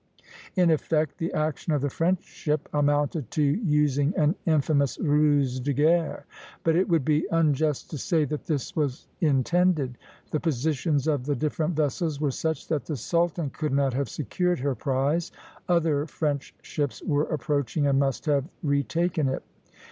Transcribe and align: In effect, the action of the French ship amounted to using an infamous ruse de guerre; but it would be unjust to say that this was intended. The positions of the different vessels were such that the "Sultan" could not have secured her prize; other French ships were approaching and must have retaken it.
In 0.55 0.71
effect, 0.71 1.19
the 1.19 1.31
action 1.31 1.73
of 1.73 1.81
the 1.83 1.89
French 1.91 2.23
ship 2.23 2.67
amounted 2.73 3.29
to 3.29 3.43
using 3.43 4.15
an 4.17 4.33
infamous 4.47 4.97
ruse 4.97 5.59
de 5.59 5.73
guerre; 5.73 6.25
but 6.63 6.75
it 6.75 6.89
would 6.89 7.05
be 7.05 7.27
unjust 7.31 7.91
to 7.91 7.99
say 7.99 8.25
that 8.25 8.45
this 8.47 8.75
was 8.75 9.05
intended. 9.19 9.99
The 10.31 10.39
positions 10.39 11.05
of 11.07 11.27
the 11.27 11.35
different 11.35 11.75
vessels 11.75 12.19
were 12.19 12.31
such 12.31 12.67
that 12.69 12.85
the 12.85 12.97
"Sultan" 12.97 13.51
could 13.51 13.73
not 13.73 13.93
have 13.93 14.09
secured 14.09 14.57
her 14.61 14.73
prize; 14.73 15.31
other 15.69 16.07
French 16.07 16.55
ships 16.63 17.03
were 17.03 17.25
approaching 17.25 17.85
and 17.85 17.99
must 17.99 18.25
have 18.25 18.45
retaken 18.63 19.29
it. 19.29 19.43